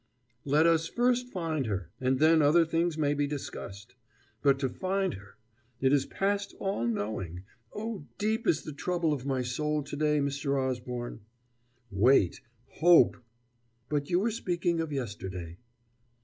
[0.45, 1.91] "Let us first find her!
[2.01, 3.93] and then other things may be discussed.
[4.41, 5.35] But to find her!
[5.79, 10.17] it is past all knowing Oh, deep is the trouble of my soul to day,
[10.19, 10.59] Mr.
[10.59, 11.19] Osborne!"
[11.91, 13.15] "Wait hope"
[13.91, 15.59] "But you were speaking of yesterday."